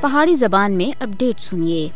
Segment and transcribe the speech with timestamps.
[0.00, 1.88] پہاڑی زبان میں اپڈیٹ سنیے۔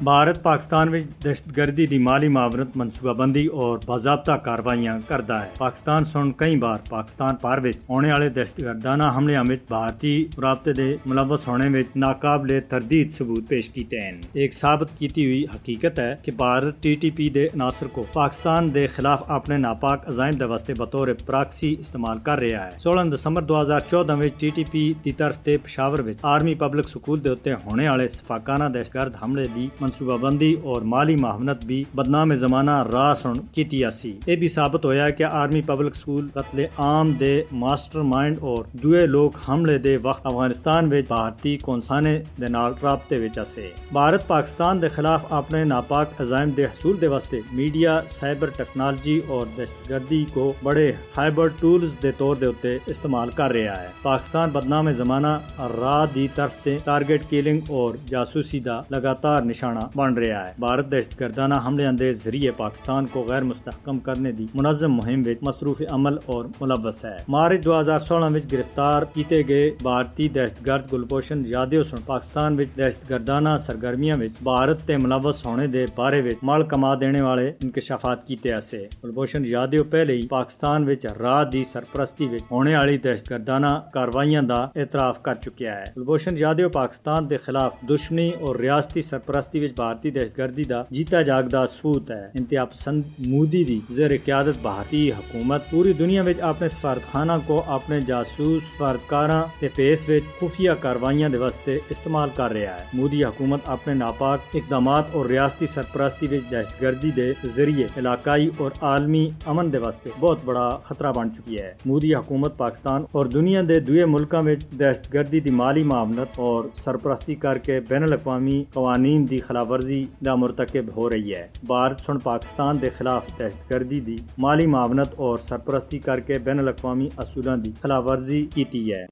[0.00, 5.48] بھارت پاکستان میں دہشت گردی دی مالی معاونت منصوبہ بندی اور باضابطہ کاروائیاں کرتا ہے
[5.58, 10.72] پاکستان سن کئی بار پاکستان پار وچ ہونے والے دہشت گردانہ حملے وچ بھارتی رابطے
[10.72, 15.98] دے ملوث ہونے وچ ناقابل تردید ثبوت پیش کیتے ہیں ایک ثابت کیتی ہوئی حقیقت
[15.98, 20.36] ہے کہ بھارت ٹی ٹی پی دے عناصر کو پاکستان دے خلاف اپنے ناپاک عزائم
[20.36, 24.50] دے واسطے بطور پراکسی استعمال کر رہا ہے سولہ دسمبر دو ہزار چودہ وچ ٹی
[24.54, 28.72] ٹی پی دی طرف تے پشاور وچ آرمی پبلک سکول دے اتنے ہونے والے سفاکانہ
[28.74, 33.82] دہشت گرد حملے دی منصوبہ بندی اور مالی معاونت بھی بدنام زمانہ راہ سن کی
[33.94, 38.64] سی یہ بھی ثابت ہویا کہ آرمی پبلک سکول قتل عام دے ماسٹر مائنڈ اور
[38.82, 44.26] دوے لوگ حملے دے وقت افغانستان وچ بھارتی کونسانے دے نال رابطے وچ اسے بھارت
[44.28, 49.88] پاکستان دے خلاف اپنے ناپاک عزائم دے حصول دے واسطے میڈیا، سائبر ٹیکنالوجی اور دہشت
[49.90, 54.92] گردی کو بڑے ہائبر ٹولز دے طور دے اتے استعمال کر رہا ہے۔ پاکستان بدنام
[54.92, 55.36] زمانہ
[55.80, 60.90] راہ دی طرف تے ٹارگٹ کیلنگ اور جاسوسی دا لگاتار نشانہ بن رہا ہے۔ بھارت
[60.90, 65.82] دہشت گردانہ حملے اندے ذریعے پاکستان کو غیر مستحکم کرنے دی منظم مہم وچ مصروف
[65.88, 70.92] عمل اور ملوث ہے۔ مارچ دو ہزار سولہ وچ گرفتار کیتے گئے بھارتی دہشت گرد
[70.92, 76.20] گلبوشن یادیو سن پاکستان وچ دہشت گردانہ سرگرمیاں وچ بھارت تے ملوث ہونے دے بارے
[76.22, 81.44] وچ مال کما دینے والے انکشافات کیتے اسے گلبوشن یادیو پہلے ہی پاکستان وچ راہ
[81.44, 86.68] دی سرپرستی وچ ہونے والی دہشت گردانہ کاروائیاں دا اعتراف کر چکیا ہے۔ گلبوشن یادیو
[86.68, 91.66] پاکستان دے خلاف دشمنی اور ریاستی سرپرستی وچ بھارتی بھارتی دہشت گردی دا جیتا جاگدا
[91.66, 97.32] سوت ہے انتہا پسند مودی دی زیر قیادت بھارتی حکومت پوری دنیا وچ اپنے سفارتخانہ
[97.46, 102.84] کو اپنے جاسوس سفارتکاراں تے پیس وچ خفیہ کاروائیاں دے واسطے استعمال کر رہا ہے
[102.92, 109.28] مودی حکومت اپنے ناپاک اقدامات اور ریاستی سرپرستی وچ دہشت دے ذریعے علاقائی اور عالمی
[109.46, 113.80] امن دے واسطے بہت بڑا خطرہ بن چکی ہے مودی حکومت پاکستان اور دنیا دے
[113.80, 119.28] دوئے ملکاں وچ دہشت گردی دی مالی معاونت اور سرپرستی کر کے بین الاقوامی قوانین
[119.30, 124.00] دی خلاف ورزی دا مرتکب ہو رہی ہے۔ بھارت سن پاکستان دے خلاف دہشت گردی
[124.00, 129.06] دی مالی معاونت اور سرپرستی کر کے بین الاقوامی اصولوں دی خلاف ورزی کیتی ہے۔